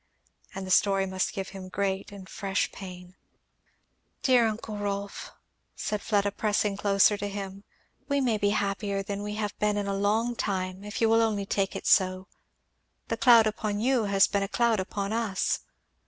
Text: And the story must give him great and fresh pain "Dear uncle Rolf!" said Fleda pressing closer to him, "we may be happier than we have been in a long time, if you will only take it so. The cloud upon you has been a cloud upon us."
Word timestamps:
And 0.55 0.65
the 0.65 0.71
story 0.71 1.05
must 1.05 1.31
give 1.31 1.49
him 1.49 1.69
great 1.69 2.11
and 2.11 2.27
fresh 2.27 2.71
pain 2.71 3.15
"Dear 4.23 4.47
uncle 4.47 4.75
Rolf!" 4.79 5.29
said 5.75 6.01
Fleda 6.01 6.31
pressing 6.31 6.75
closer 6.75 7.17
to 7.17 7.27
him, 7.27 7.63
"we 8.09 8.19
may 8.19 8.39
be 8.39 8.49
happier 8.49 9.03
than 9.03 9.21
we 9.21 9.35
have 9.35 9.55
been 9.59 9.77
in 9.77 9.85
a 9.85 9.93
long 9.93 10.35
time, 10.35 10.83
if 10.83 11.01
you 11.01 11.07
will 11.07 11.21
only 11.21 11.45
take 11.45 11.75
it 11.75 11.85
so. 11.85 12.27
The 13.09 13.17
cloud 13.17 13.45
upon 13.45 13.79
you 13.79 14.05
has 14.05 14.25
been 14.25 14.41
a 14.41 14.47
cloud 14.47 14.79
upon 14.79 15.13
us." 15.13 15.59